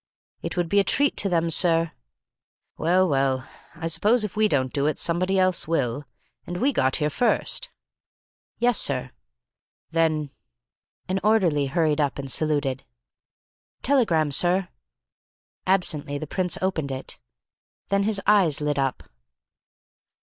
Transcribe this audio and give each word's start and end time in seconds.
"It 0.41 0.57
would 0.57 0.67
be 0.67 0.79
a 0.79 0.83
treat 0.83 1.15
to 1.17 1.29
them, 1.29 1.51
sir." 1.51 1.91
"Well, 2.75 3.07
well, 3.07 3.47
I 3.75 3.85
suppose 3.85 4.23
if 4.23 4.35
we 4.35 4.47
don't 4.47 4.73
do 4.73 4.87
it, 4.87 4.97
somebody 4.97 5.37
else 5.37 5.67
will. 5.67 6.05
And 6.47 6.57
we 6.57 6.73
got 6.73 6.95
here 6.95 7.11
first." 7.11 7.69
"Yes, 8.57 8.79
sir." 8.81 9.11
"Then" 9.91 10.31
An 11.07 11.19
orderly 11.23 11.67
hurried 11.67 12.01
up 12.01 12.17
and 12.17 12.31
saluted. 12.31 12.83
"Telegram, 13.83 14.31
sir." 14.31 14.69
Absently 15.67 16.17
the 16.17 16.25
Prince 16.25 16.57
opened 16.63 16.91
it. 16.91 17.19
Then 17.89 18.01
his 18.01 18.19
eyes 18.25 18.59
lit 18.59 18.79
up. 18.79 19.03